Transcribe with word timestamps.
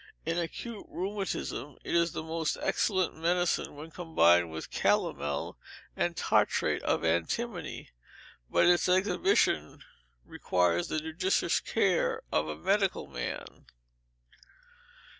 In 0.25 0.39
acute 0.39 0.87
rheumatism 0.89 1.77
it 1.83 1.93
is 1.93 2.15
a 2.15 2.23
most 2.23 2.57
excellent 2.59 3.15
medicine 3.15 3.75
when 3.75 3.91
combined 3.91 4.49
with 4.49 4.71
calomel 4.71 5.57
and 5.95 6.17
tartrate 6.17 6.81
of 6.81 7.05
antimony; 7.05 7.91
but 8.49 8.65
its 8.65 8.89
exhibition 8.89 9.83
requires 10.25 10.87
the 10.87 10.97
judicious 10.99 11.59
care 11.59 12.23
of 12.31 12.47
a 12.47 12.55
medical 12.57 13.05
man. 13.05 13.67